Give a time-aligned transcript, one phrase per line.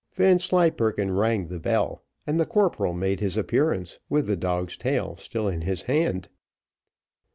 [0.15, 5.47] Vanslyperken rang the bell, and the corporal made his appearance with the dog's tail still
[5.47, 6.27] in his hand.